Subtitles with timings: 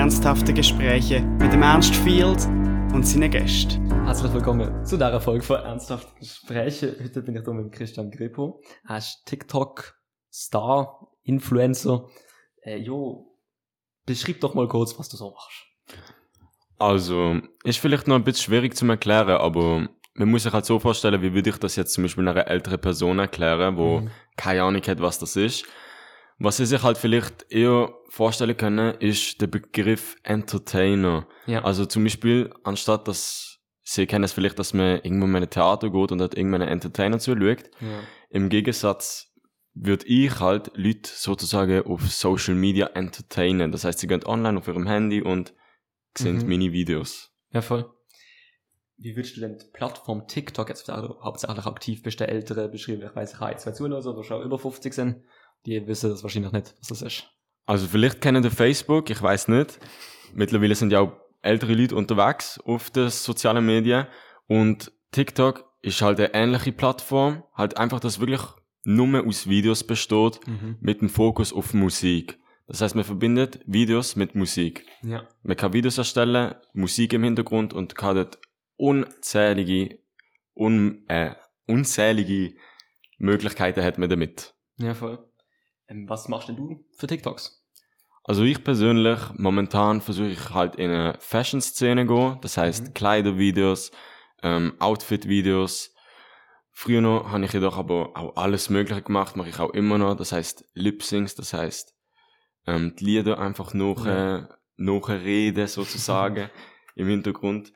[0.00, 2.46] ernsthafte Gespräche mit dem Ernst Field
[2.94, 3.86] und seinen Gästen.
[4.06, 6.96] Herzlich willkommen zu dieser Folge von Ernsthafte Gespräche.
[6.98, 8.62] Heute bin ich hier mit Christian Grepo.
[8.88, 12.08] Er ist TikTok-Star, Influencer.
[12.62, 13.36] Äh, jo,
[14.06, 16.00] beschreib doch mal kurz, was du so machst.
[16.78, 20.78] Also, ist vielleicht noch ein bisschen schwierig zu erklären, aber man muss sich halt so
[20.78, 24.10] vorstellen, wie würde ich das jetzt zum Beispiel einer älteren Person erklären, wo mhm.
[24.38, 25.66] keine Ahnung hat, was das ist.
[26.42, 31.28] Was sie sich halt vielleicht eher vorstellen können, ist der Begriff Entertainer.
[31.46, 31.62] Ja.
[31.64, 35.90] Also zum Beispiel, anstatt dass sie kennen es vielleicht, dass man irgendwo in ein Theater
[35.90, 37.70] geht und hat irgendeinen Entertainer zuschaut.
[37.80, 38.00] Ja.
[38.30, 39.34] Im Gegensatz
[39.74, 43.70] würde ich halt Leute sozusagen auf Social Media entertainen.
[43.70, 45.52] Das heißt, sie gehen online auf ihrem Handy und
[46.16, 46.46] sehen mhm.
[46.46, 47.32] Mini-Videos.
[47.52, 47.90] Ja, voll.
[48.96, 53.02] Wie würdest du denn die Plattform TikTok jetzt hauptsächlich aktiv bist, der Ältere beschrieben?
[53.02, 55.22] Ich weiß, ich habe zwei Zuhörer, die schon über 50 sind
[55.66, 57.24] die wissen das wahrscheinlich nicht, was das ist.
[57.66, 59.78] Also vielleicht kennen die Facebook, ich weiß nicht.
[60.34, 64.06] Mittlerweile sind ja auch ältere Leute unterwegs auf den sozialen Medien
[64.46, 68.42] und TikTok ist halt eine ähnliche Plattform, halt einfach, dass wirklich
[68.84, 70.76] nur aus Videos besteht, mhm.
[70.80, 72.38] mit dem Fokus auf Musik.
[72.66, 74.86] Das heißt, man verbindet Videos mit Musik.
[75.02, 75.26] Ja.
[75.42, 78.38] Man kann Videos erstellen, Musik im Hintergrund und kann dort
[78.76, 79.98] unzählige,
[80.54, 81.34] un, äh,
[81.66, 82.54] unzählige
[83.18, 84.54] Möglichkeiten hat man damit.
[84.76, 85.29] Ja, voll.
[85.90, 87.60] Ähm, was machst denn du für TikToks?
[88.24, 92.38] Also ich persönlich, momentan versuche ich halt in eine Fashion-Szene gehen.
[92.42, 92.94] Das heißt mhm.
[92.94, 93.90] Kleidervideos,
[94.42, 95.94] ähm, Outfit-Videos.
[96.70, 100.14] Früher noch habe ich jedoch aber auch alles Mögliche gemacht, mache ich auch immer noch.
[100.14, 101.94] Das heißt Lip-Syncs, das heißt
[102.66, 104.44] ähm, die Lieder einfach noch, äh,
[104.76, 106.50] noch reden sozusagen
[106.94, 107.72] im Hintergrund.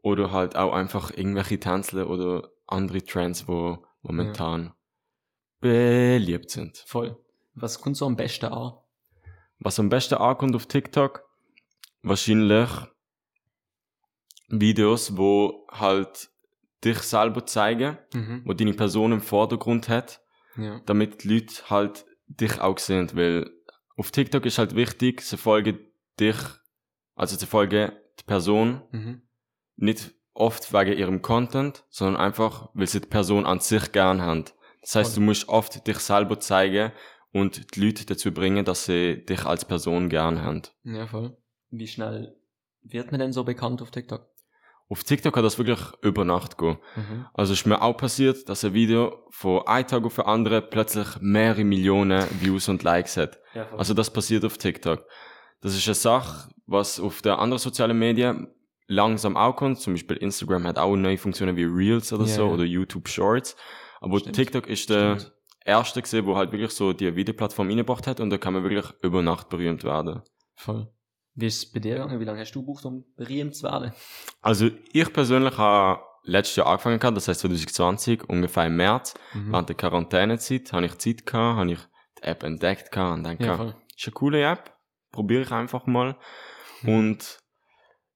[0.00, 4.74] Oder halt auch einfach irgendwelche Tänzler oder andere Trends, wo momentan ja.
[5.60, 6.78] beliebt sind.
[6.86, 7.18] Voll.
[7.60, 8.72] Was kommt so am besten an?
[9.58, 11.24] Was am besten ankommt auf TikTok?
[12.02, 12.70] Wahrscheinlich
[14.48, 16.30] Videos, wo halt
[16.84, 18.42] dich selber zeigen, mhm.
[18.44, 20.20] wo deine Person im Vordergrund hat,
[20.56, 20.80] ja.
[20.86, 23.50] damit die Leute halt dich auch sehen, weil
[23.96, 25.78] auf TikTok ist halt wichtig, sie folgen
[26.20, 26.36] dich,
[27.16, 29.22] also sie folgen die Person, mhm.
[29.76, 34.44] nicht oft wegen ihrem Content, sondern einfach, weil sie die Person an sich gern haben.
[34.82, 36.92] Das heißt, du musst oft dich selber zeigen
[37.32, 40.62] und die Leute dazu bringen, dass sie dich als Person gern haben.
[40.84, 41.36] Ja, voll.
[41.70, 42.36] Wie schnell
[42.82, 44.26] wird man denn so bekannt auf TikTok?
[44.90, 46.78] Auf TikTok kann das wirklich über Nacht gehen.
[46.96, 47.26] Mhm.
[47.34, 51.06] Also ist mir auch passiert, dass ein Video von einem Tag auf den anderen plötzlich
[51.20, 53.38] mehrere Millionen Views und Likes hat.
[53.52, 55.04] Ja, also das passiert auf TikTok.
[55.60, 58.48] Das ist eine Sache, was auf den anderen sozialen Medien
[58.86, 59.78] langsam auch kommt.
[59.78, 63.56] Zum Beispiel Instagram hat auch neue Funktionen wie Reels oder ja, so oder YouTube Shorts.
[64.00, 64.36] Aber Stimmt.
[64.36, 65.37] TikTok ist der, Stimmt
[65.68, 68.86] erste gesehen, wo halt wirklich so die Videoplattform reingebracht hat und da kann man wirklich
[69.02, 70.22] über Nacht berühmt werden.
[70.56, 70.88] Voll.
[71.34, 72.18] Wie ist es bei dir gegangen?
[72.18, 73.92] Wie lange hast du gebraucht, um berühmt zu werden?
[74.40, 79.52] Also ich persönlich habe letztes Jahr angefangen gehabt, das heißt 2020, ungefähr im März, mhm.
[79.52, 81.78] während der Quarantänezeit, habe ich Zeit gehabt, habe ich
[82.18, 83.74] die App entdeckt gehabt und denke, ja, voll.
[83.96, 84.76] ist eine coole App,
[85.12, 86.16] probiere ich einfach mal.
[86.82, 86.88] Mhm.
[86.88, 87.38] Und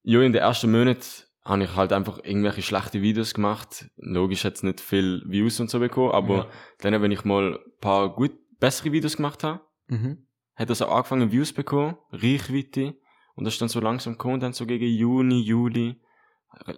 [0.03, 1.05] ja, in den ersten Monaten
[1.45, 3.91] habe ich halt einfach irgendwelche schlechte Videos gemacht.
[3.97, 6.49] Logisch jetzt nicht viel Views und so bekommen, aber ja.
[6.79, 10.27] dann, wenn ich mal ein paar gut bessere Videos gemacht habe, mhm.
[10.55, 12.95] hat das auch angefangen Views bekommen, Reichweite.
[13.35, 16.01] Und das ist dann so langsam gekommen, dann so gegen Juni, Juli,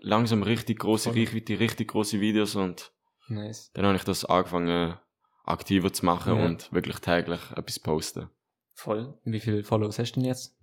[0.00, 1.20] langsam richtig große Voll.
[1.20, 2.92] Reichweite, richtig große Videos und
[3.28, 3.70] nice.
[3.74, 4.96] dann habe ich das angefangen
[5.44, 6.46] aktiver zu machen ja.
[6.46, 8.30] und wirklich täglich etwas posten.
[8.72, 9.18] Voll.
[9.24, 10.56] Wie viele Follows hast du denn jetzt?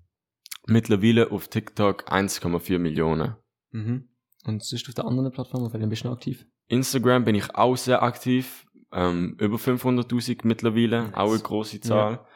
[0.66, 3.36] Mittlerweile auf TikTok 1,4 Millionen.
[3.72, 4.10] Mhm.
[4.46, 6.46] Und sonst auf der anderen Plattform, auf welchen bist du noch aktiv?
[6.68, 8.68] Instagram bin ich auch sehr aktiv.
[8.94, 11.14] Ähm, über 500.000 mittlerweile, nice.
[11.14, 12.14] auch eine große Zahl.
[12.14, 12.28] Ja.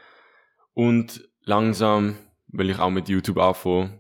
[0.74, 2.16] Und langsam
[2.48, 4.00] will ich auch mit YouTube anfangen.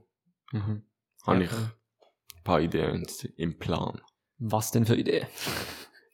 [0.51, 0.83] Mhm.
[1.25, 4.01] Habe ja, ich ein paar Ideen im Plan.
[4.37, 5.27] Was denn für Ideen?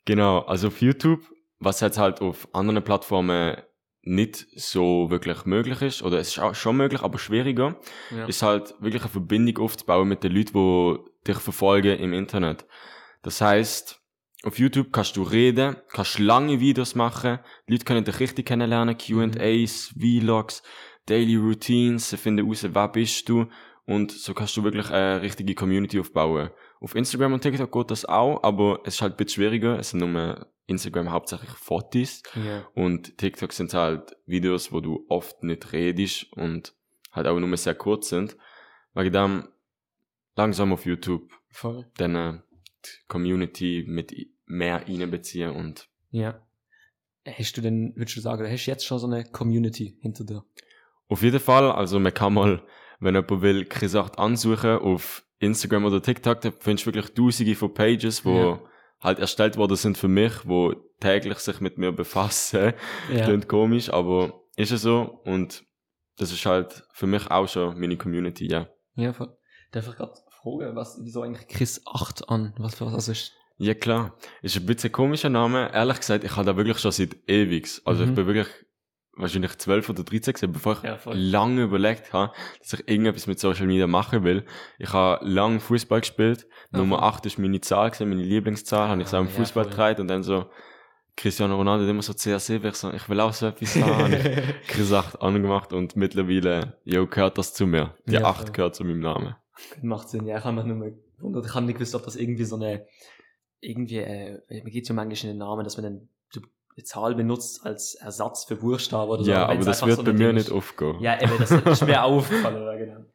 [0.05, 1.21] Genau, also auf YouTube,
[1.59, 3.55] was jetzt halt auf anderen Plattformen
[4.01, 7.79] nicht so wirklich möglich ist, oder es ist auch schon möglich, aber schwieriger,
[8.09, 8.25] ja.
[8.25, 12.65] ist halt wirklich eine Verbindung aufzubauen mit den Leuten, die dich verfolgen im Internet.
[13.21, 14.01] Das heißt,
[14.43, 18.97] auf YouTube kannst du reden, kannst lange Videos machen, die Leute können dich richtig kennenlernen,
[18.97, 20.63] Q&As, Vlogs,
[21.05, 23.47] Daily Routines, sie finden raus, wer bist du,
[23.85, 26.49] und so kannst du wirklich eine richtige Community aufbauen.
[26.79, 29.91] Auf Instagram und TikTok geht das auch, aber es ist halt ein bisschen schwieriger, es
[29.91, 32.65] sind nur Instagram hauptsächlich Fotos yeah.
[32.73, 36.73] und TikTok sind halt Videos, wo du oft nicht redest und
[37.11, 38.37] halt auch nur sehr kurz sind.
[38.93, 39.47] Wegen dem
[40.35, 41.85] langsam auf YouTube Voll.
[41.97, 42.39] dann äh,
[42.85, 44.13] die Community mit
[44.45, 46.45] mehr einbeziehen und ja.
[47.25, 50.43] Hast du denn, würdest du sagen, hast du jetzt schon so eine Community hinter dir?
[51.07, 52.63] Auf jeden Fall, also man kann mal
[52.99, 57.73] wenn jemand will, 8 ansuchen auf Instagram oder TikTok, da findest du wirklich tausende von
[57.73, 58.61] Pages, wo Ja.
[59.01, 62.73] halt erstellt worden sind für mich, wo täglich sich mit mir befassen.
[63.11, 63.25] Ja.
[63.25, 65.63] Klingt komisch, aber ist es so und
[66.17, 68.67] das ist halt für mich auch schon meine Community, ja.
[68.95, 69.35] Ja, voll.
[69.71, 72.53] Darf ich gerade fragen, was, wieso eigentlich Chris 8 an?
[72.57, 73.33] Was für was das ist?
[73.57, 74.15] Ja, klar.
[74.41, 75.71] Ist ein bisschen ein komischer Name.
[75.73, 77.81] Ehrlich gesagt, ich habe da wirklich schon seit ewigs.
[77.85, 78.09] Also Mhm.
[78.09, 78.47] ich bin wirklich
[79.15, 83.39] wahrscheinlich 12 oder 13 gewesen, bevor ich Ja, lange überlegt habe, dass ich irgendetwas mit
[83.39, 84.45] Social Media machen will.
[84.79, 86.47] Ich habe lange Fußball gespielt.
[86.71, 87.07] Ja, Nummer voll.
[87.09, 88.89] 8 ist meine Zahl gewesen, meine Lieblingszahl.
[88.89, 90.49] Habe ich so Ah, im ja, Fußball getragen und dann so
[91.15, 94.13] Cristiano Ronaldo immer so CRC, ich so, ich will auch so etwas haben.
[94.13, 94.21] ich
[94.67, 97.93] Chris 8 angemacht und mittlerweile, jo, gehört das zu mir.
[98.07, 98.51] Die Ja, 8 voll.
[98.53, 99.35] gehört zu meinem Namen.
[99.81, 101.45] Macht Sinn, ja, ich habe mich nur mal gewundert.
[101.45, 102.85] Ich habe nicht gewusst, ob das irgendwie so eine,
[103.59, 106.09] irgendwie, äh, mir geht ja manchmal in den Namen, dass man dann
[106.75, 109.31] eine Zahl benutzt als Ersatz für Buchstaben oder so.
[109.31, 110.51] ja, aber das wird so bei mir nicht ist.
[110.51, 110.99] aufgehen.
[111.01, 113.05] Ja, eben, das ist mir aufgefallen, ja, genau.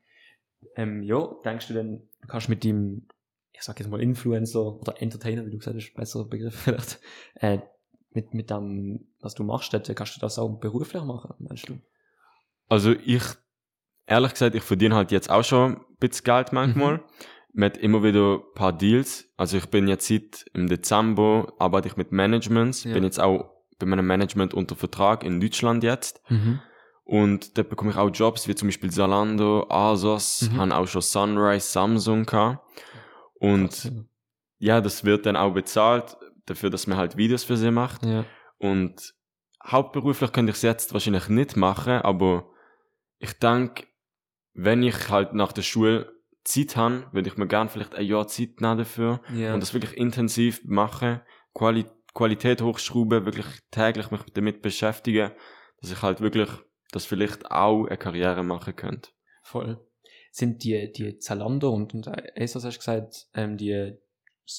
[0.76, 3.06] Ähm, jo, denkst du denn, du kannst mit dem,
[3.52, 7.00] ich sag jetzt mal Influencer oder Entertainer, wie du gesagt hast, besserer Begriff vielleicht,
[7.36, 7.58] äh,
[8.10, 11.78] mit, mit dem, was du machst, dort, kannst du das auch beruflich machen, meinst du?
[12.68, 13.22] Also ich,
[14.06, 17.00] ehrlich gesagt, ich verdiene halt jetzt auch schon bisschen Geld manchmal.
[17.54, 17.64] Mhm.
[17.64, 19.32] Hat immer wieder ein paar Deals.
[19.36, 22.84] Also ich bin jetzt seit im Dezember arbeite ich mit Managements.
[22.84, 22.92] Ja.
[22.94, 26.20] Bin jetzt auch bei meinem Management unter Vertrag in Deutschland jetzt.
[26.30, 26.60] Mhm.
[27.04, 30.56] Und dort bekomme ich auch Jobs wie zum Beispiel Zalando, Asos, Mhm.
[30.58, 32.60] haben auch schon Sunrise, Samsung gehabt.
[33.38, 33.92] Und
[34.58, 36.16] ja, das wird dann auch bezahlt
[36.46, 38.04] dafür, dass man halt Videos für sie macht.
[38.04, 38.24] ja.
[38.58, 39.12] Und
[39.64, 42.48] hauptberuflich könnte ich es jetzt wahrscheinlich nicht machen, aber
[43.18, 43.84] ich denke,
[44.56, 46.12] wenn ich halt nach der Schule
[46.44, 49.54] Zeit habe, würde ich mir gerne vielleicht ein Jahr Zeit nehmen dafür ja.
[49.54, 51.20] und das wirklich intensiv machen,
[51.54, 55.32] Quali Qualität hochschrauben, wirklich täglich mich damit beschäftigen,
[55.82, 56.48] dass ich halt wirklich
[56.90, 59.10] das vielleicht auch eine Karriere machen könnte.
[59.42, 59.78] Voll.
[60.32, 63.98] Sind die, die Zalando und, und ASOS hast du gesagt, ähm, die,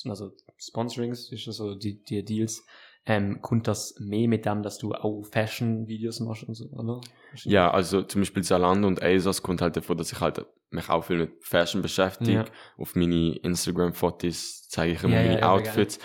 [0.06, 2.64] also Sponsorings, ist also die, die Deals,
[3.08, 7.00] ähm, kommt das mehr mit dem, dass du auch Fashion-Videos machst und so, oder?
[7.44, 11.06] Ja, also zum Beispiel Zalando und ASOS kommt halt davor, dass ich halt mich auch
[11.06, 12.32] viel mit Fashion beschäftige.
[12.32, 12.46] Ja.
[12.78, 16.00] Auf meine Instagram-Fotos zeige ich immer Ja, meine ja, Outfits.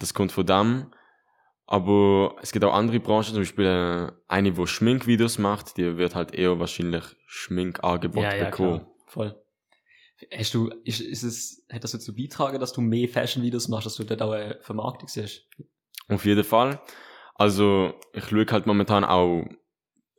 [0.00, 0.86] Das kommt von dem.
[1.66, 6.14] Aber es gibt auch andere Branchen, zum Beispiel äh, eine, die Schminkvideos macht, die wird
[6.14, 8.78] halt eher wahrscheinlich Schminkangebot ja, ja, bekommen.
[8.78, 8.94] klar.
[9.06, 9.42] Voll.
[10.34, 13.96] Hast du, ist, ist es, hat das dazu beitragen, dass du mehr Fashion-Videos machst, dass
[13.96, 15.46] du dort auch eine Vermarktung siehst?
[16.08, 16.80] Auf jeden Fall.
[17.34, 19.44] Also ich schaue halt momentan auch,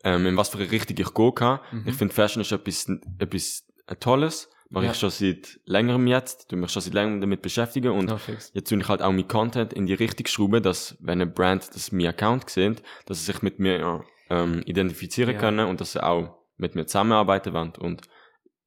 [0.03, 1.59] ähm, in was für eine Richtung ich gehen kann.
[1.71, 1.83] Mhm.
[1.87, 2.87] Ich finde Fashion ist etwas,
[3.17, 3.65] etwas
[3.99, 4.49] Tolles.
[4.71, 4.91] Mache Ja.
[4.91, 8.51] ich schon seit längerem jetzt, tu mich schon seit längerem damit beschäftigen und fix.
[8.53, 11.73] Jetzt tue ich halt auch mein Content in die Richtung schrauben, dass, wenn eine Brand
[11.73, 15.39] das mein Account sieht, dass sie sich mit mir ähm, identifizieren Ja.
[15.39, 17.73] können und dass sie auch mit mir zusammenarbeiten wollen.
[17.79, 18.03] Und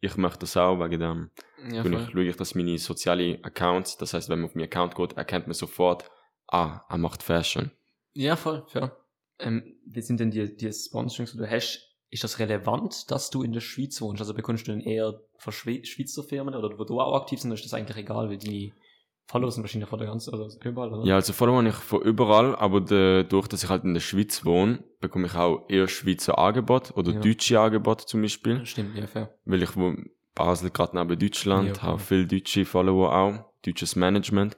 [0.00, 1.30] ich möchte das auch, wegen dem
[1.70, 4.96] Ja, ich, schaue ich, dass meine soziale Accounts, das heißt, wenn man auf meinen Account
[4.96, 6.10] geht, erkennt man sofort,
[6.52, 7.70] ah, er macht Fashion.
[8.14, 8.96] Ja, voll, fair.
[9.38, 11.88] Ähm, wie sind denn die, die Sponsorings, die du hast?
[12.10, 14.20] Ist das relevant, dass du in der Schweiz wohnst?
[14.20, 17.50] Also bekommst du denn eher von Schwe Schweizer Firmen oder wo du auch aktiv sind,
[17.50, 18.72] oder ist das eigentlich egal, weil die
[19.26, 21.06] Follower sind wahrscheinlich von der ganzen, also überall, oder?
[21.06, 24.44] Ja, also Follower habe ich von überall, aber dadurch, dass ich halt in der Schweiz
[24.44, 27.20] wohne, bekomme ich auch eher Schweizer Angebot oder Ja.
[27.20, 28.64] deutsche Angebot zum Beispiel.
[28.66, 29.34] Stimmt, ja, fair.
[29.46, 29.94] weil ich wo
[30.34, 31.92] Basel gerade neben Deutschland, Ja, klar.
[31.92, 34.56] habe viele deutsche Follower auch, deutsches Management.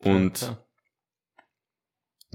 [0.00, 0.63] Und fair.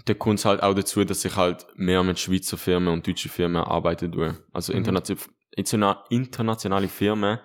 [0.05, 3.31] Da kommt es halt auch dazu, dass ich halt mehr mit Schweizer Firmen und deutschen
[3.31, 4.37] Firmen arbeiten tue.
[4.51, 4.79] Also Mhm.
[4.79, 5.17] internation
[5.55, 7.39] interna internationale Firmen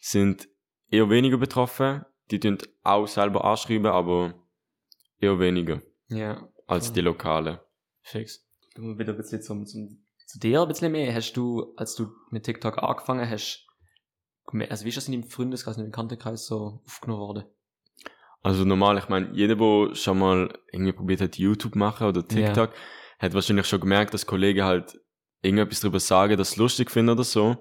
[0.00, 0.48] sind
[0.90, 4.34] eher weniger betroffen, die tun auch selber anschreiben, aber
[5.18, 7.58] eher weniger Ja, als die lokalen.
[8.02, 8.46] fix.
[8.74, 11.14] Du wieder ein bisschen zum, zum, zu dir ein bisschen mehr.
[11.14, 13.66] Hast du, als du mit TikTok angefangen hast,
[14.68, 17.44] also wie ist das in deinem Freundeskreis, in deinem Bekanntenkreis so aufgenommen worden?
[18.44, 22.72] Also normal, ich meine, jeder, der schon mal irgendwie probiert hat, YouTube machen oder TikTok,
[23.18, 25.00] hat wahrscheinlich schon gemerkt, dass Kollegen halt
[25.40, 27.56] irgendetwas darüber sagen, das lustig finden oder so.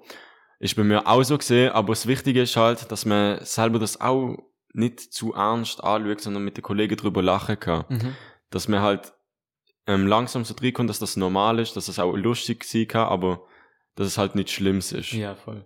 [0.59, 4.01] Ist bei mir auch so gesehen, aber das Wichtige ist halt, dass man selber das
[4.01, 4.35] auch
[4.73, 7.85] nicht zu ernst anschaut, sondern mit den Kollegen drüber lachen kann.
[7.87, 8.15] Mhm.
[8.49, 9.13] Dass man halt
[9.87, 13.45] ähm, langsam so reinkommt, dass das normal ist, dass es auch lustig sein kann, aber
[13.95, 15.13] dass es halt nicht Schlimmes ist.
[15.13, 15.65] Ja, voll.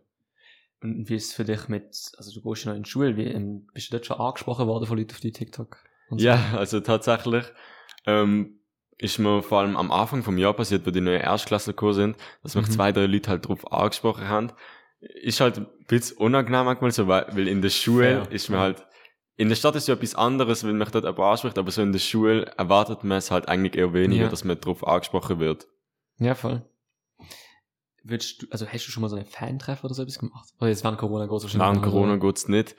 [0.81, 3.17] Und wie ist es für dich mit, also du gehst ja noch in die Schule,
[3.17, 5.77] wie, ähm, bist du dort schon angesprochen worden von Leuten auf die TikTok?
[6.10, 6.17] so?
[6.17, 7.46] Ja, also tatsächlich
[8.05, 8.60] ähm,
[8.98, 12.17] ist mir vor allem am Anfang vom Jahr passiert, wo die neuen Erstklässler gekommen sind,
[12.43, 12.72] dass mich Mhm.
[12.72, 14.51] zwei, drei Leute halt drauf angesprochen haben.
[15.00, 18.55] Ist halt ein bisschen unangenehm manchmal so, weil, weil in der Schule Fair, ist mir
[18.57, 18.62] ja.
[18.63, 18.86] halt,
[19.36, 21.91] in der Stadt ist ja etwas anderes, wenn mich dort jemand anspricht, aber so in
[21.91, 24.29] der Schule erwartet man es halt eigentlich eher weniger, Ja.
[24.29, 25.67] dass man drauf angesprochen wird.
[26.17, 26.63] Ja, voll.
[28.09, 30.49] Würdest du, also hast du schon mal so einen Fan-Treffen oder so etwas gemacht?
[30.59, 32.75] Oder jetzt während Corona geht es Während Corona geht's nicht.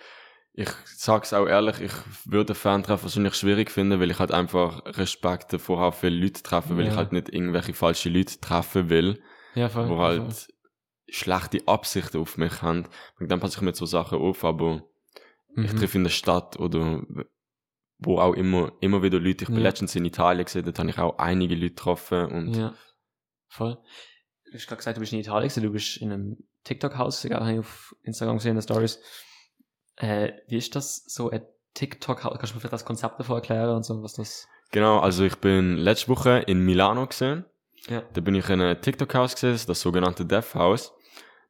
[0.54, 1.92] Ich sag's auch ehrlich, ich
[2.24, 6.76] würde Fan-Treffen wahrscheinlich schwierig finden, weil ich halt einfach Respekt davor habe, viele Leute treffen,
[6.76, 6.90] weil Ja.
[6.92, 9.22] ich halt nicht irgendwelche falsche Leute treffen will,
[9.54, 9.88] Ja, voll.
[9.88, 10.48] wo halt
[11.08, 12.86] schlechte Absichten auf mich haben.
[13.20, 15.64] Und dann passe ich mit so Sachen auf, aber voll.
[15.64, 15.76] ich Mhm.
[15.76, 17.02] treffe in der Stadt oder
[17.98, 19.44] wo auch immer, immer wieder Leute.
[19.44, 19.62] Ich bin Ja.
[19.62, 22.74] letztens in Italien gesehen, dort habe ich auch einige Leute getroffen und Ja.
[23.48, 23.78] Voll.
[24.50, 27.40] Du hast gerade gesagt, du bist in Italien, gewesen, du bist in einem TikTok-Haus, egal,
[27.40, 28.98] habe ich auf Instagram gesehen, in den Stories.
[29.96, 31.42] Äh, wie ist das so ein
[31.74, 32.38] TikTok-Haus?
[32.38, 34.46] Kannst du mir vielleicht das Konzept davor erklären und so, was das...
[34.70, 37.44] Genau, also ich bin letzte Woche in Milano gesehen.
[37.88, 38.02] Ja.
[38.12, 40.92] Da bin ich in einem TikTok-Haus gesehen, das sogenannte Dev House.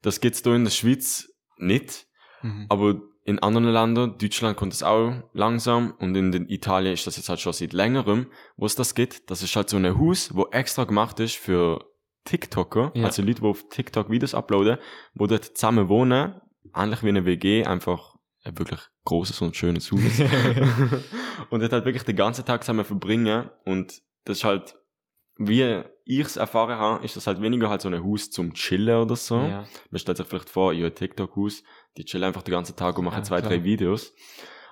[0.02, 2.07] Das gibt's hier in der Schweiz nicht,
[2.43, 2.67] Mhm.
[2.69, 7.17] aber in anderen Ländern, Deutschland kommt es auch langsam und in den Italien ist das
[7.17, 9.28] jetzt halt schon seit längerem, wo es das gibt.
[9.31, 11.85] Das ist halt so ein Haus, wo extra gemacht ist für
[12.28, 13.06] TikToker, Ja.
[13.06, 14.78] also Leute, die auf TikTok Videos uploaden,
[15.14, 16.35] wo dort zusammen wohnen,
[16.75, 20.00] ähnlich wie eine WG, einfach ein wirklich großes und schönes Haus.
[21.50, 24.76] und dort halt wirklich den ganzen Tag zusammen verbringen und das ist halt,
[25.38, 29.00] wie ich es erfahren habe, ist das halt weniger halt so ein Haus zum Chillen
[29.02, 29.37] oder so.
[29.37, 29.64] Ja.
[29.90, 31.62] Man stellt sich vielleicht vor, ihr TikTok-Haus,
[31.97, 33.50] die chillen einfach den ganzen Tag und machen Ja, zwei, klar.
[33.52, 34.14] drei Videos.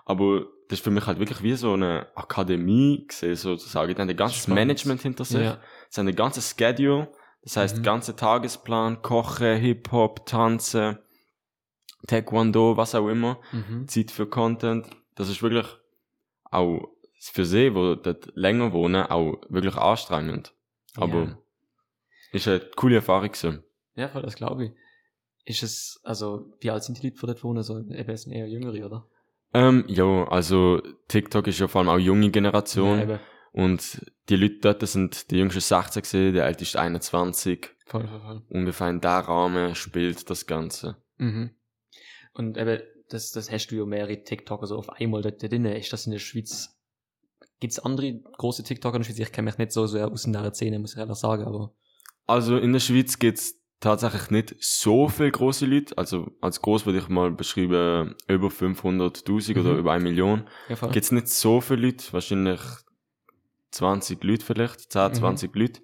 [0.04, 3.94] Aber das ist für mich halt wirklich wie so eine Akademie gesehen, sozusagen.
[3.94, 4.56] Die haben ein ganzes Spannend.
[4.58, 5.40] Management hinter sich.
[5.42, 5.60] Ja.
[5.88, 7.08] Sie haben ein ganzes Schedule.
[7.46, 7.82] Das heißt, Mhm.
[7.84, 10.98] ganze Tagesplan, Kochen, Hip-Hop, Tanzen,
[12.08, 13.38] Taekwondo, was auch immer.
[13.52, 13.86] Mhm.
[13.86, 14.88] Zeit für Content.
[15.14, 15.66] Das ist wirklich
[16.50, 16.88] auch
[17.18, 20.54] für sie, wo dort länger wohnen, auch wirklich anstrengend.
[20.96, 21.38] Aber Ja.
[22.32, 23.62] ist eine coole Erfahrung gewesen.
[23.94, 24.72] Ja, voll, das glaube ich.
[25.44, 27.62] Ist es, also, wie alt sind die Leute, die dort wohnen?
[27.62, 29.06] So, eben, sind eher Jüngere, oder?
[29.54, 33.08] Ähm, ja, also TikTok ist ja vor allem auch junge Generation.
[33.08, 33.20] Ja.
[33.56, 37.70] Und die Leute dort sind die jüngsten 16 gewesen, der älteste 21.
[37.86, 38.42] Voll, voll, voll.
[38.50, 40.96] Ungefähr in der Rahmen spielt das Ganze.
[41.16, 41.50] Mhm.
[42.34, 45.64] Und eben, das, das hast du ja mehrere TikToker so auf einmal dort drin.
[45.64, 46.76] Ist das in der Schweiz,
[47.60, 49.18] gibt's andere große TikToker in der Schweiz?
[49.20, 51.72] Ich kenne mich nicht so sehr aus in der Szene, muss ich ehrlich sagen, aber.
[52.26, 55.96] Also in der Schweiz gibt's tatsächlich nicht so viele große Leute.
[55.96, 59.78] Also als groß würde ich mal beschreiben, über 500.000 oder Mhm.
[59.78, 60.48] über eine Million.
[60.68, 60.88] Ja.
[60.88, 62.60] Gibt's nicht so viele Leute, wahrscheinlich
[63.70, 65.14] 20 Leute vielleicht, 10, Mhm.
[65.14, 65.80] 20 Leute.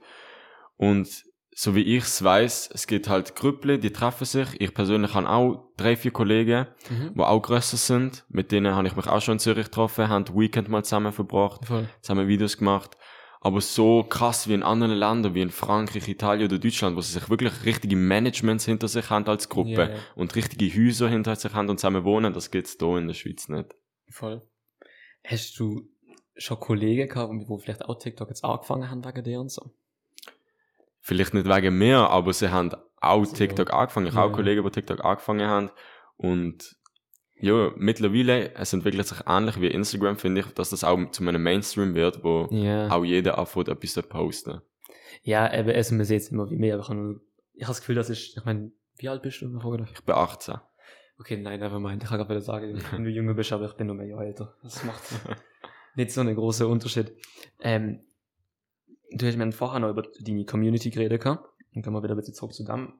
[0.77, 1.09] Und
[1.55, 4.49] so wie ich's weiß, es gibt halt Grüppli, die treffen sich.
[4.61, 7.13] Ich persönlich habe auch drei, vier Kollegen, Mhm.
[7.15, 8.25] die auch grösser sind.
[8.31, 11.67] Mit denen habe ich mich auch schon in Zürich getroffen, haben Weekend mal zusammen verbracht,
[11.67, 11.89] Voll.
[12.01, 12.97] zusammen Videos gemacht.
[13.45, 17.13] Aber so krass wie in anderen Ländern, wie in Frankreich, Italien oder Deutschland, wo sie
[17.13, 19.97] sich wirklich richtige Managements hinter sich haben als Gruppe Ja, ja.
[20.15, 23.49] und richtige Häuser hinter sich haben und zusammen wohnen, das gibt's hier in der Schweiz
[23.49, 23.75] nicht.
[24.11, 24.43] Voll.
[25.27, 25.89] Hast du
[26.37, 29.71] schon Kollegen gehabt, die vielleicht auch TikTok jetzt angefangen haben wegen dir und so?
[31.01, 32.71] Vielleicht nicht wegen mir, aber sie haben
[33.01, 33.27] auch.
[33.27, 34.07] TikTok angefangen.
[34.07, 34.33] Ich habe Ja.
[34.33, 35.71] auch Kollegen, die TikTok angefangen haben.
[36.17, 36.77] Und
[37.41, 41.43] ja, mittlerweile, es entwickelt sich ähnlich wie Instagram, finde ich, dass das auch zu einem
[41.43, 42.89] Mainstream wird, wo Ja.
[42.91, 44.61] auch jeder anfängt, etwas zu posten.
[45.25, 47.21] Ja, eben, also man sieht es immer wie mehr, aber ich habe nur-
[47.55, 49.47] ich habe das Gefühl, das ist, ich meine, wie alt bist du?
[49.93, 50.55] ich bin 18.
[51.19, 52.03] Okay, nein, never mind.
[52.03, 54.55] Ich kann gerade sagen, wenn du jünger bist, aber ich bin nur ein Jahr älter.
[54.63, 55.03] Das macht
[55.95, 57.13] nicht so einen großen Unterschied.
[57.61, 58.01] Ähm,
[59.11, 61.49] du hast mir vorher noch über deine Community geredet, gehabt.
[61.75, 62.95] Dann kommen wir wieder ein bisschen zurück zu dem.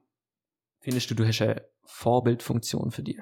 [0.79, 3.19] Findest du, du hast eine Vorbildfunktion für dich?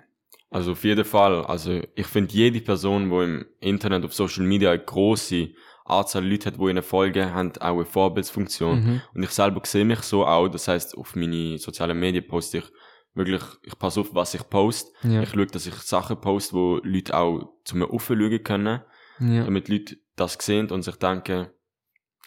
[0.50, 1.46] Also auf jeden Fall.
[1.46, 5.50] Also ich finde, jede Person, die im Internet, auf Social Media eine grosse
[5.86, 8.84] Anzahl Leute hat, die ihnen folgen, hat auch eine Vorbildsfunktion.
[8.84, 9.02] Mhm.
[9.14, 10.50] Und ich selber sehe mich so auch.
[10.50, 12.66] Das heißt, auf meine sozialen Medien poste ich
[13.14, 14.92] wirklich, ich passe auf, was ich poste.
[15.04, 15.22] Ja.
[15.22, 18.82] Ich schaue, dass ich Sachen poste, wo Leute auch zu mir aufschauen können,
[19.22, 19.46] ja.
[19.46, 21.48] damit Leute das sehen und sich denken,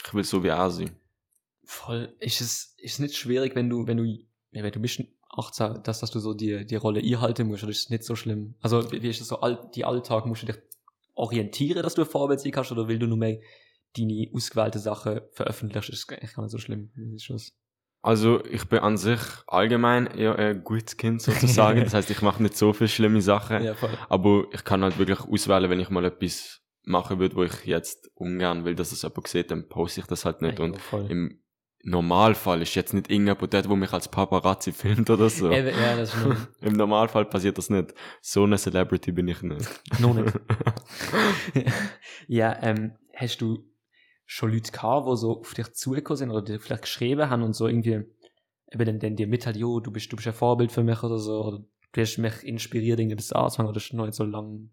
[0.04, 0.96] ich will so wie er sein.
[1.64, 2.14] Voll.
[2.20, 5.82] Ist es, ist es nicht schwierig, wenn du, wenn du, ja, wenn du bist 18,
[5.82, 8.54] dass, dass du so die, die Rolle einhalten musst, oder ist es nicht so schlimm?
[8.60, 10.58] Also, wie ist das so, all, die Alltag, musst du dich
[11.14, 13.40] orientieren, dass du ein Vorbild sein kannst, oder will du nur mehr
[13.96, 15.92] deine ausgewählte Sache veröffentlichen?
[15.92, 16.90] Ist gar nicht so schlimm.
[17.14, 17.52] Ist das?
[18.02, 21.80] Also ich bin an sich allgemein eher ein gutes Kind sozusagen.
[21.84, 23.64] das heißt, ich mache nicht so viele schlimme Sachen.
[23.64, 23.74] Ja.
[24.10, 28.10] Aber ich kann halt wirklich auswählen, wenn ich mal etwas machen würde, wo ich jetzt
[28.14, 30.58] ungern will, dass es jemand sieht, dann poste ich das halt nicht.
[30.58, 31.10] Ja, Und voll.
[31.10, 31.40] im
[31.82, 35.50] Normalfall ist jetzt nicht irgendjemand dort, wo mich als Paparazzi filmt oder so.
[35.50, 37.94] Eben, ja, das nur, Im Normalfall passiert das nicht.
[38.20, 39.68] So eine Celebrity bin ich nicht.
[40.00, 40.32] noch nicht.
[42.28, 43.64] ja, ähm, hast du
[44.26, 47.54] schon Leute gehabt, die so auf dich zugekommen sind oder dir vielleicht geschrieben haben und
[47.54, 48.04] so irgendwie
[48.72, 51.18] eben dann, dann dir mitteilt, jo, du bist, du bist ein Vorbild für mich oder
[51.18, 54.70] so, oder du hast mich inspiriert, irgendwie das anzufangen, oder ist noch nicht so lang.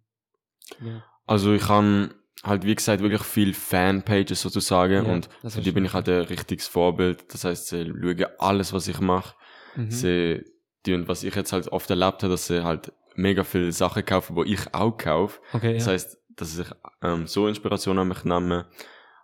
[0.83, 1.03] Ja.
[1.27, 2.09] Also ich habe
[2.43, 6.09] halt, wie gesagt, wirklich viel Fanpages sozusagen Ja, und das für die bin ich halt
[6.09, 7.31] ein richtiges Vorbild.
[7.33, 9.35] Das heißt, sie schauen alles, was ich mache.
[9.75, 9.91] Mhm.
[9.91, 10.43] Sie
[10.83, 14.35] tun, was ich jetzt halt oft erlebt habe, dass sie halt mega viele Sachen kaufen,
[14.35, 15.39] wo ich auch kaufe.
[15.53, 15.91] Okay, Das ja.
[15.93, 16.67] heißt, dass ich
[17.03, 18.67] ähm, so Inspiration an mich nehme.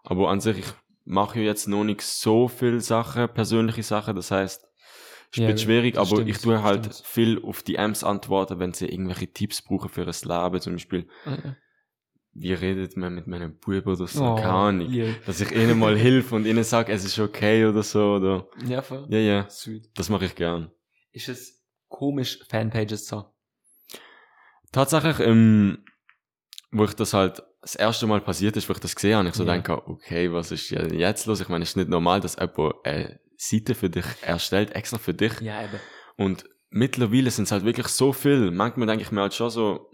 [0.03, 0.65] Aber an sich, ich
[1.05, 4.15] mache ja jetzt noch nicht so viel Sachen, persönliche Sachen.
[4.15, 4.65] Das heißt,
[5.31, 7.03] es Ja, wird schwierig, das aber stimmt, ich tue halt stimmt.
[7.05, 10.61] viel auf DMs antworten, wenn sie irgendwelche Tipps brauchen für ein Leben.
[10.61, 11.37] Zum Beispiel, Ah,
[12.39, 14.91] wie redet man mit meinem Bub oder so, Oh, keine Ahnung.
[14.93, 15.13] yeah.
[15.25, 18.81] Dass ich ihnen mal hilf und ihnen sage, es ist okay oder so, oder, Ja,
[18.81, 19.07] voll.
[19.09, 19.89] ja, ja, Sweet.
[19.95, 20.71] das mache ich gern.
[21.11, 23.27] Ist es komisch, Fanpages zu haben?
[24.71, 25.79] Tatsächlich, ähm,
[26.71, 29.35] wo ich das halt das erste Mal passiert ist, wo ich das gesehen habe, ich
[29.35, 29.53] so Ja.
[29.53, 31.41] denke, okay, was ist jetzt los?
[31.41, 35.13] Ich meine, es ist nicht normal, dass jemand eine Seite für dich erstellt, extra für
[35.13, 35.39] dich.
[35.41, 35.79] Ja, eben.
[36.17, 38.51] Und mittlerweile sind es halt wirklich so viel.
[38.51, 39.89] Manchmal denke ich mir halt schon so,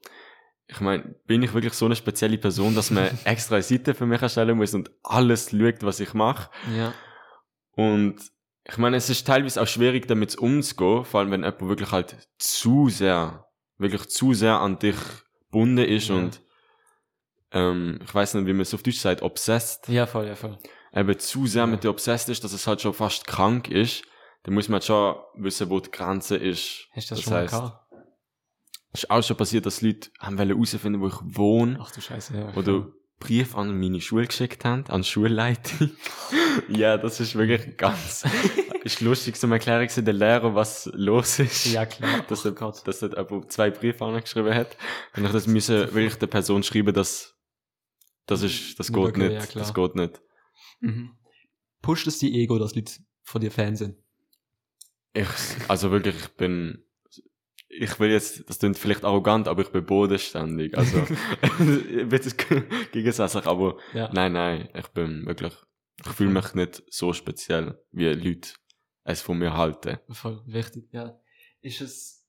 [0.67, 4.05] ich meine, bin ich wirklich so eine spezielle Person, dass man extra eine Seite für
[4.05, 6.49] mich erstellen muss und alles schaut, was ich mache.
[6.77, 6.93] Ja.
[7.75, 8.15] Und
[8.65, 12.15] ich meine, es ist teilweise auch schwierig, damit umzugehen, vor allem wenn jemand wirklich halt
[12.37, 13.45] zu sehr,
[13.77, 14.95] wirklich zu sehr an dich
[15.51, 16.15] gebunden ist Ja.
[16.15, 16.41] und
[17.51, 20.57] ähm, ich weiß nicht, wie man es auf Deutsch sagt, obsessed, Ja, voll, ja, voll.
[20.95, 21.67] eben zu sehr Ja.
[21.67, 24.03] mit dir obsessed ist, dass es halt schon fast krank ist,
[24.43, 26.87] dann muss man halt schon wissen, wo die Grenze ist.
[26.93, 27.79] Hast du das, Das schon heisst- mal
[28.93, 32.53] ist auch schon passiert, dass Leute haben herausfinden, wo ich wohne Ach du Scheiße, ja.
[32.55, 32.87] oder
[33.19, 35.91] Brief an meine Schule geschickt haben, an die Schulleitung.
[36.67, 38.25] ja, das ist wirklich ganz,
[38.83, 41.67] ist lustig zum Erklären gewesen, der Lehrer, was los ist.
[41.67, 42.25] Ja, klar.
[42.27, 42.85] Dass oh er, Gott.
[42.85, 44.75] dass er jemand zwei Briefe angeschrieben hat.
[45.15, 47.35] Und ich das müssen wirklich der Person schreiben, dass,
[48.25, 50.21] das ist, das geht okay, nicht, ja, das geht nicht.
[50.81, 51.11] Mhm.
[51.81, 53.95] Pusht es die Ego, dass Leute von dir Fan sind?
[55.13, 55.27] Ich,
[55.69, 56.83] also wirklich, ich bin,
[57.79, 60.77] ich will jetzt, das klingt vielleicht arrogant, aber ich bin bodenständig.
[60.77, 60.97] Also,
[62.09, 62.37] das
[62.91, 64.11] gegensätzlich, aber Ja.
[64.13, 65.53] nein, nein, ich bin wirklich,
[66.05, 68.49] ich fühle mich nicht so speziell, wie Leute
[69.03, 69.99] es von mir halten.
[70.09, 71.19] Voll wichtig, ja.
[71.61, 72.25] Ist es,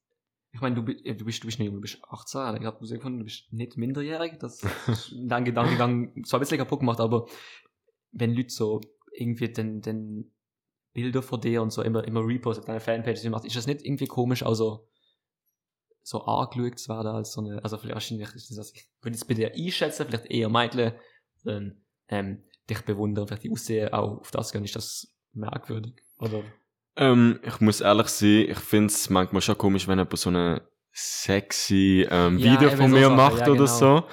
[0.52, 3.18] ich meine, du, du bist, du bist nicht jung, du bist 18, ich habe gefunden,
[3.18, 7.26] du bist nicht minderjährig, das ist dein Gedankengang so ein bisschen kaputt gemacht, aber
[8.12, 8.80] wenn Leute so
[9.12, 10.33] irgendwie den, den
[10.92, 14.07] Bilder von dir und so immer, immer repostet, deine Fanpage macht, ist das nicht irgendwie
[14.07, 14.88] komisch, also
[16.05, 19.25] so angeschaut zu werden als so eine, also vielleicht wahrscheinlich ist das, ich würde es
[19.25, 20.93] bei dir einschätzen, vielleicht eher Mädchen,
[21.47, 26.43] ähm, ähm, dich bewundern, vielleicht die Aussehen auch auf das gehen, ist das merkwürdig, oder?
[26.97, 30.62] Ähm, ich muss ehrlich sein, ich finde es manchmal schon komisch, wenn jemand so eine
[30.93, 33.67] sexy ähm, Ja, Video von so mir Sachen, macht ja, oder genau.
[33.67, 34.05] so.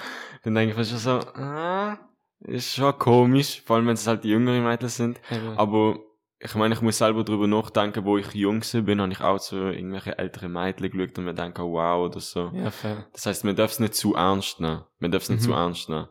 [0.44, 2.00] Dann denke ich mir schon so, ah,
[2.40, 5.22] ist schon komisch, vor allem wenn es halt die jüngeren Mädchen sind.
[5.30, 6.00] Aber, Aber
[6.44, 9.56] ich meine, ich muss selber drüber nachdenken, wo ich jung bin, habe ich auch zu
[9.58, 12.52] irgendwelche ältere Mädchen geschaut und mir denke, wow, oder so.
[12.54, 13.08] ja, fair.
[13.14, 14.84] Das heißt, man darf es nicht zu ernst nehmen.
[15.00, 15.46] Man darf es nicht Mhm.
[15.46, 16.08] zu ernst nehmen.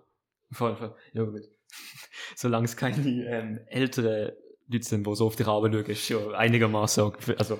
[0.53, 0.95] Voll, voll.
[1.12, 1.43] Ja, gut.
[2.37, 4.37] Solange es keine ähm, ältere
[4.69, 7.35] Leute sind, die so auf die Rabe schauen, ist ja einigermaßen okay.
[7.38, 7.59] Also,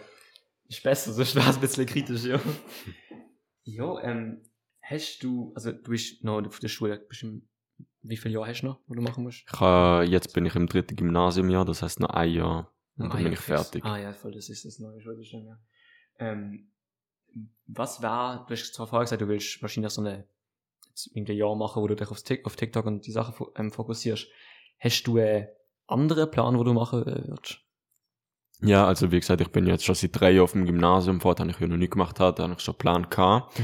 [0.69, 2.41] ist besser, sonst wäre es ein bisschen kritisch, ja.
[3.65, 4.43] ja, ähm,
[4.83, 7.49] hast du, also du bist noch auf der Schule, bist im,
[8.03, 9.45] wie viele Jahre hast du noch, wo du machen musst?
[9.53, 12.73] Ich habe, jetzt bin ich im dritten Gymnasiumjahr, das heißt noch ein Jahr.
[12.97, 13.85] Und Ah, dann ja, bin ich fertig.
[13.85, 15.59] Ah ja, voll, das ist das neue Schulsystem, ja.
[16.19, 16.71] Ähm,
[17.67, 20.27] was war, du hast zwar vorher gesagt, du willst wahrscheinlich so eine,
[21.15, 24.27] irgendwie Jahr machen, wo du dich auf, Tik auf TikTok und die Sachen ähm, fokussierst.
[24.79, 25.49] Hast du einen
[25.87, 27.61] anderen Plan, wo du machen äh, würdest?
[28.63, 31.21] Ja, also wie gesagt, ich bin jetzt schon seit drei Jahren auf dem Gymnasium.
[31.21, 33.59] Vorher habe ich ja noch nicht gemacht, da habe ich schon einen Plan gehabt.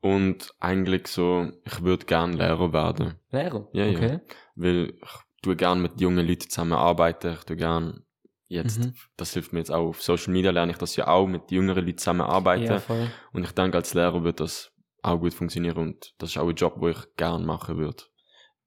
[0.00, 3.14] Und eigentlich so, ich würde gern Lehrer werden.
[3.30, 3.68] Lehrer?
[3.72, 3.96] Ja, ja.
[3.96, 4.20] okay.
[4.54, 5.10] Weil ich
[5.42, 7.32] tue gern mit jungen Leuten zusammenarbeiten.
[7.32, 8.04] Ich tue gern
[8.48, 8.94] jetzt, Mhm.
[9.16, 11.84] das hilft mir jetzt auch auf Social Media, lerne ich das ja auch, mit jüngeren
[11.84, 12.64] Leuten zusammenarbeiten.
[12.64, 13.10] Ja, voll.
[13.32, 14.70] Und ich denke, als Lehrer wird das
[15.02, 18.04] auch gut funktionieren und das ist auch ein Job, wo ich gern machen würde.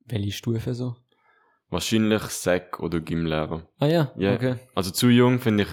[0.06, 0.96] Welche Stufe so?
[1.70, 3.68] Wahrscheinlich Sek oder Gymlehrer.
[3.78, 4.34] Ah ja, Ja.
[4.34, 4.56] okay.
[4.74, 5.70] Also zu jung finde ich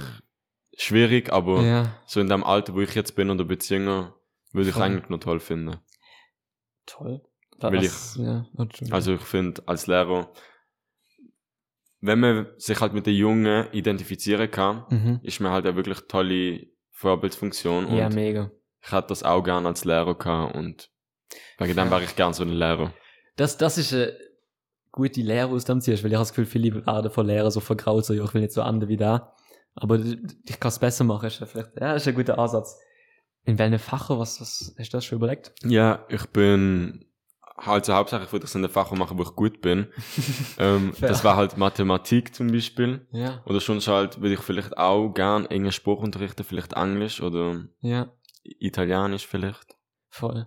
[0.83, 4.15] schwierig, aber Ja, so in dem Alter, wo ich jetzt bin oder ein bisschen jünger,
[4.57, 5.77] würde ich eigentlich noch toll finden.
[6.87, 7.21] toll.
[7.59, 8.47] Will Was- ja.
[8.91, 10.31] Also ich finde, als Lehrer,
[12.01, 15.21] wenn man sich halt mit den Jungen identifizieren kann, mhm.
[15.23, 18.51] ist man halt eine wirklich tolle Vorbildfunktion und Ja, mega.
[18.83, 20.91] ich hätte das auch gern als Lehrer gehabt und
[21.59, 22.93] wegen dem wäre ich gern so ein Lehrer.
[23.37, 24.17] Das, das ist eine
[24.93, 27.61] gute Lehre, aus dem ziehst, weil ich habe das Gefühl, viele werden von Lehrern so
[27.61, 29.35] vergraut, so, ich will nicht so andere wie da.
[29.75, 32.79] Aber ich kann es besser machen, ist ja vielleicht, ja, ist ein guter Ansatz.
[33.47, 35.53] In welchen Fachen, was, was, hast du das schon überlegt?
[35.63, 37.07] Ja, ich bin
[37.57, 39.87] halt so hauptsächlich würde ich so eine Fach machen, wo ich gut bin.
[40.59, 43.07] ähm, das war halt Mathematik zum Beispiel.
[43.13, 43.43] Ja.
[43.47, 48.13] Oder schon halt würde ich vielleicht auch gern englisch Spruch unterrichten, vielleicht Englisch oder Ja,
[48.43, 49.77] Italienisch vielleicht.
[50.11, 50.47] voll.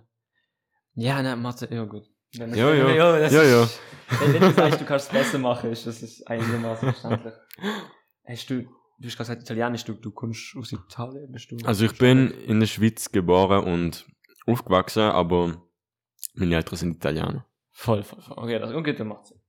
[0.94, 2.04] Ja, ne, Mathe, ja, gut.
[2.36, 3.18] Wenn Ja, ja.
[3.18, 3.68] das Ja, ja.
[4.20, 7.34] Wenn, wenn du sagst, du kannst es besser machen, ist das ist einigermaßen verständlich.
[8.28, 8.64] Hast du,
[9.00, 11.56] du hast gesagt Italienisch, du, du kommst aus Italien, bist du?
[11.64, 14.06] Also ich bin in der Schweiz geboren und
[14.46, 15.62] aufgewachsen, aber
[16.34, 17.46] meine Eltern sind Italiener.
[17.72, 18.38] Voll, voll, voll.
[18.38, 19.40] Okay, das, okay, dann macht Sinn,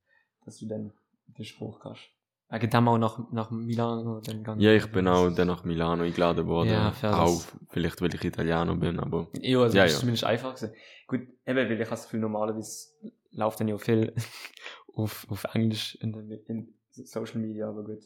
[0.45, 0.93] dass du dann
[1.37, 2.01] den Spruch kannst.
[2.49, 4.59] Wegen dem auch nach, nach Milano dann gegangen.
[4.59, 6.69] Ja, ich bin auch dann nach Milano eingeladen worden.
[6.69, 9.99] Ja, fair, auch, vielleicht weil ich Italiener bin, aber Ja, also Ja, das ist ja.
[10.01, 10.73] zumindest einfach gewesen.
[11.07, 12.89] Gut, eben, weil ich habe das Gefühl, normalerweise
[13.31, 14.13] läuft dann ja viel
[14.93, 18.01] auf, auf Englisch in, den, in Social Media, aber gut.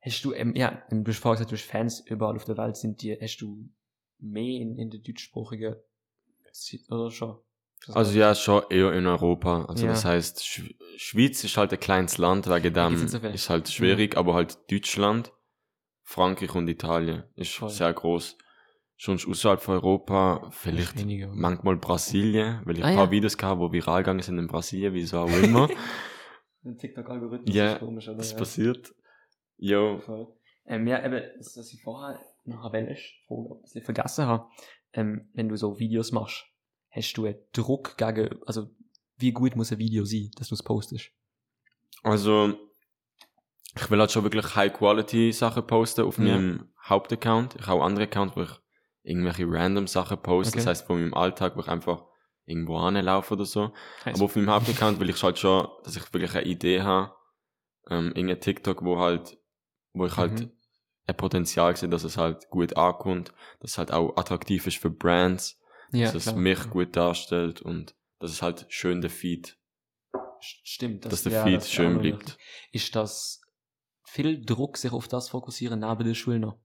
[0.00, 2.76] Hast du, ähm, ja, du hast vorhin gesagt, du hast Fans überall auf der Welt,
[2.76, 3.68] sind die, hast du
[4.20, 5.74] mehr in, in der deutschsprachigen,
[6.90, 7.38] oder schon?
[7.88, 9.64] Also ja, schon eher in Europa.
[9.66, 9.92] Also Ja.
[9.92, 14.16] das heißt, Sch Schweiz ist halt ein kleines Land, wegen dem so ist halt schwierig,
[14.16, 15.32] aber halt Deutschland,
[16.02, 17.70] Frankreich und Italien ist Voll.
[17.70, 18.36] sehr groß.
[18.96, 21.28] Schon außerhalb von Europa, vielleicht weniger.
[21.32, 23.10] manchmal Brasilien, weil ich Ah, ein paar ja.
[23.12, 25.68] Videos gehabt wo viral gegangen sind in Brasilien, wieso auch immer.
[26.64, 28.16] Ein TikTok-Algorithmus Ja, ist komisch, oder?
[28.18, 28.38] das ja.
[28.38, 28.92] passiert.
[29.58, 30.28] Jo, Voll.
[30.66, 32.96] Ähm, ja, eben, das, was ich vorher noch Frage,
[33.28, 34.46] ob ich es vergessen habe,
[34.92, 36.44] ähm, wenn du so Videos machst,
[36.90, 38.68] hast du einen Druck gegen, also,
[39.16, 41.10] wie gut muss ein Video sein, dass du es postest?
[42.04, 42.54] also
[43.76, 46.24] ich will halt schon wirklich High-Quality-Sachen posten auf Ja.
[46.24, 47.56] meinem Hauptaccount.
[47.58, 48.50] Ich habe auch andere Accounts, wo ich
[49.02, 50.58] irgendwelche random Sachen poste, Okay.
[50.58, 52.04] das heißt von meinem Alltag, wo ich einfach
[52.44, 53.72] irgendwo anlaufe oder so.
[54.04, 57.14] Heißt- Aber auf meinem Hauptaccount will ich halt schon, dass ich wirklich eine Idee habe,
[57.90, 59.37] ähm, irgendein TikTok, wo halt,
[59.92, 60.52] wo ich halt Mhm.
[61.06, 64.90] ein Potenzial sehe, dass es halt gut ankommt, dass es halt auch attraktiv ist für
[64.90, 65.58] Brands,
[65.92, 66.36] ja, dass es klar.
[66.36, 69.56] mich gut darstellt und dass es halt schön der Feed,
[70.40, 71.04] St- Stimmt.
[71.06, 72.36] dass der ja, Feed das schön bleibt.
[72.72, 73.40] Ist das
[74.04, 76.58] viel Druck, sich auf das fokussieren, neben der Schule noch?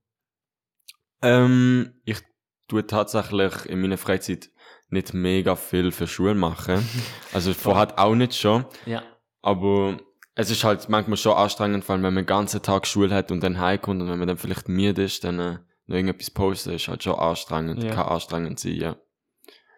[1.22, 2.20] Ähm, ich
[2.68, 4.50] tue tatsächlich in meiner Freizeit
[4.88, 6.86] nicht mega viel für Schule machen.
[7.32, 8.64] Also vorher auch nicht schon.
[8.86, 9.02] Ja.
[9.42, 9.98] Aber
[10.34, 13.30] es ist halt manchmal schon anstrengend, vor allem wenn man den ganzen Tag Schule hat
[13.30, 16.70] und dann heimkommt und wenn man dann vielleicht müde ist, dann äh, noch irgendetwas posten,
[16.72, 17.82] ist halt schon anstrengend.
[17.82, 17.90] Ja.
[17.94, 18.96] Kann anstrengend sein, ja.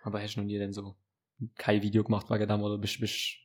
[0.03, 0.97] Aber hast du noch nie denn so
[1.57, 3.37] kein Video gemacht wegen dem, oder bist, bist,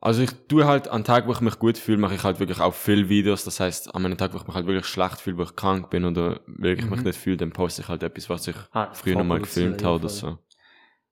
[0.00, 2.60] Also ich tue halt an Tag, wo ich mich gut fühle, mache ich halt wirklich
[2.60, 3.42] auch viele Videos.
[3.44, 5.90] Das heißt, an einem Tag, wo ich mich halt wirklich schlecht fühle, wo ich krank
[5.90, 7.06] bin oder wirklich mich Mhm.
[7.06, 9.84] nicht fühle, dann poste ich halt etwas, was ich Ah, früher noch mal vorproduzieren, gefilmt
[9.84, 10.38] habe oder so.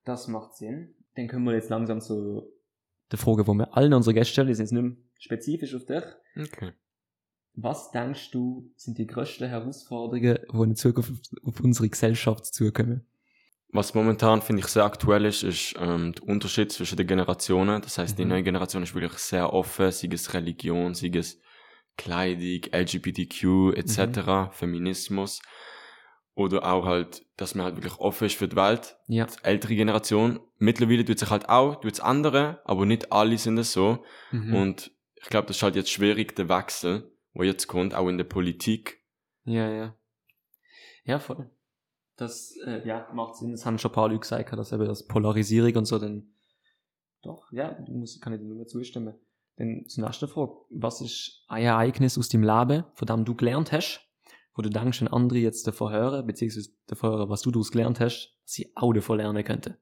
[0.05, 0.95] Das macht Sinn.
[1.17, 2.43] Dann können wir jetzt langsam zu
[3.11, 5.85] der Frage, die wir allen unsere Gäste stellen, die sind jetzt nicht mehr spezifisch auf
[5.87, 6.03] dich.
[6.37, 6.73] Okay.
[7.55, 13.07] Was denkst du, sind die größten Herausforderungen, die in Zukunft auf unsere Gesellschaft zukommen?
[13.75, 17.81] Was momentan finde ich sehr aktuell ist, ist ähm, der Unterschied zwischen den Generationen.
[17.81, 18.31] Das heißt, die Mhm.
[18.31, 21.39] neue Generation ist wirklich sehr offen, sei es Religion, sei es
[21.97, 25.41] Kleidung, LGBTQ etc., Feminismus.
[26.35, 28.97] Oder auch halt, dass man halt wirklich offen ist für die Welt.
[29.09, 29.27] Ja.
[29.27, 33.59] Die ältere Generation, mittlerweile tut sich halt auch, tut es andere, aber nicht alle sind
[33.59, 34.03] es so.
[34.31, 34.55] Mhm.
[34.55, 34.91] Und
[35.23, 38.25] ich glaube, das ist halt jetzt schwierig, der Wechsel, wo jetzt kommt, auch in der
[38.25, 39.05] Politik.
[39.45, 39.97] Ja, ja.
[41.05, 41.51] Ja, voll.
[42.17, 43.53] Das, äh, ja, macht Sinn.
[43.53, 46.35] Das haben schon ein paar Leute gesagt, dass eben das Polarisierung und so dann,
[47.23, 49.15] doch, ja, muss, kann ich dir nur zustimmen.
[49.57, 50.53] Dann zur nächsten Frage.
[50.71, 54.01] Was ist ein Ereignis aus deinem Leben, von dem du gelernt hast,
[54.55, 58.01] wo du denkst, wenn andere jetzt davon hören, beziehungsweise davon hören, was du daraus gelernt
[58.01, 59.77] hast, dass sie auch davon lernen könnten?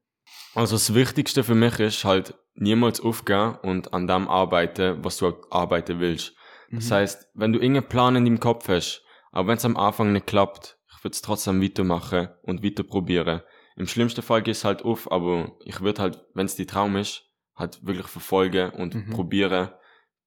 [0.53, 5.33] Also das Wichtigste für mich ist halt niemals aufgehen und an dem arbeiten, was du
[5.49, 6.33] arbeiten willst.
[6.71, 6.93] Das Mhm.
[6.93, 10.27] heißt, wenn du irgendeinen Plan in deinem Kopf hast, aber wenn es am Anfang nicht
[10.27, 13.41] klappt, ich würde es trotzdem weitermachen und weiter probieren.
[13.77, 16.97] Im schlimmsten Fall geht es halt auf, aber ich würde halt, wenn es die Traum
[16.97, 17.23] ist,
[17.55, 19.09] halt wirklich verfolgen und Mhm.
[19.11, 19.69] probieren,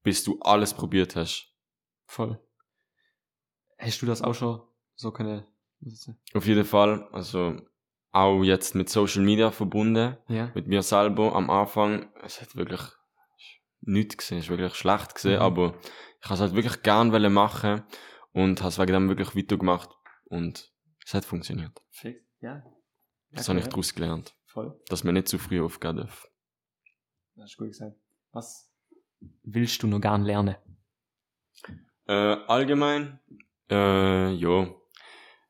[0.02, 1.52] bis du alles probiert hast.
[2.06, 2.38] Voll.
[3.78, 4.62] Hast du das auch schon
[4.94, 5.44] so können,
[5.80, 6.10] das?
[6.32, 7.60] Auf jeden Fall, also
[8.14, 10.50] auch jetzt mit Social Media verbunden, ja?
[10.55, 12.81] mit mir selber am Anfang, es hat wirklich
[13.81, 15.42] nichts gesehen, es ist wirklich schlecht gesehen, Mhm.
[15.42, 15.74] aber
[16.20, 17.83] ich habe es halt wirklich gern wollen machen
[18.33, 19.90] und habe es wegen dem wirklich weitergemacht
[20.27, 20.72] und
[21.05, 21.79] es hat funktioniert.
[21.90, 22.62] Fix, ja.
[23.33, 24.81] Das Ja, habe ich daraus gelernt, Voll.
[24.88, 26.29] dass man nicht zu früh aufgehen darf.
[27.35, 27.96] Das ist gut gesagt.
[28.33, 28.72] Was
[29.42, 30.55] willst du noch gern lernen?
[32.07, 32.12] Äh,
[32.46, 33.18] allgemein,
[33.70, 34.68] äh, ja,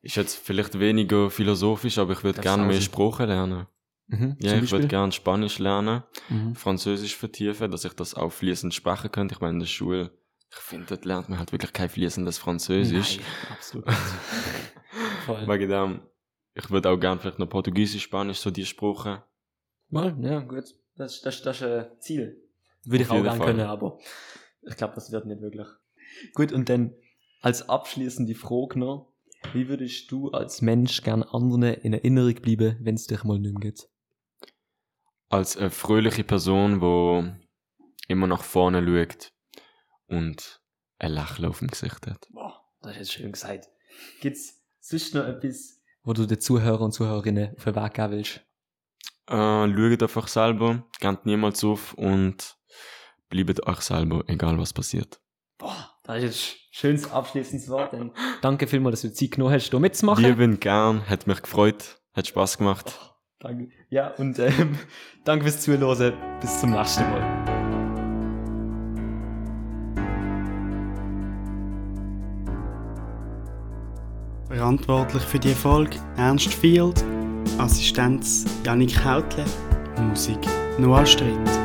[0.05, 2.79] ist jetzt vielleicht weniger philosophisch, aber ich würde gerne mehr.
[2.79, 3.65] Sprachen lernen.
[4.07, 4.37] Mhm.
[4.39, 6.03] Ja, ich würde gerne Spanisch lernen.
[6.29, 6.55] Mhm.
[6.55, 9.33] Französisch vertiefen, dass ich das auch fließend sprechen könnte.
[9.33, 10.11] Ich meine, in der Schule,
[10.51, 13.17] ich finde, dort lernt man halt wirklich kein fließendes Französisch.
[13.17, 13.85] Nein, absolut.
[15.25, 15.47] Voll.
[15.47, 16.01] Wegen dem,
[16.53, 19.23] ich würde auch gerne vielleicht noch Portugiesisch, Spanisch, so die Sprachen.
[19.89, 20.65] Mal, ja, gut.
[20.95, 22.43] Das, das, das ist ein Ziel.
[22.83, 23.47] Würde ich auch jeden gern Fall.
[23.47, 23.97] können, aber
[24.61, 25.67] ich glaube, das wird nicht wirklich.
[26.35, 26.93] Gut, und dann
[27.41, 29.14] als abschließende Frage noch.
[29.53, 33.53] Wie würdest du als Mensch gern anderen in Erinnerung bleiben, wenn es dich mal nicht
[33.53, 33.89] mehr geht?
[35.29, 37.23] Als eine fröhliche Person, wo
[38.07, 39.31] immer nach vorne schaut
[40.07, 40.61] und
[40.99, 42.27] ein Lächeln auf dem Gesicht hat.
[42.31, 43.69] Boah, das ist jetzt schön gesagt.
[44.21, 48.41] Gibt's sonst noch etwas, wo du den Zuhörer und Zuhörerinnen auf den Weg geben willst?
[49.27, 52.57] Äh, schaut einfach selber, geht niemals auf und
[53.29, 55.19] bleibt euch selber, egal was passiert.
[55.57, 57.93] Boah, das ist jetzt ein schönes abschließendes Wort.
[57.93, 60.23] Dann danke vielmals, dass du Zeit genommen hast, hier mitzumachen.
[60.23, 62.93] Lieben gern, hat mich gefreut, hat Spaß gemacht.
[63.01, 63.07] Oh,
[63.39, 63.69] danke.
[63.89, 64.77] Ja, und ähm,
[65.23, 66.13] danke fürs Zuhören.
[66.39, 67.55] Bis zum nächsten Mal.
[74.47, 77.03] Verantwortlich für die Folge Ernst Field,
[77.57, 79.43] Assistenz Janik Hautle,
[79.97, 80.39] Musik
[80.77, 81.64] Noah Stritt.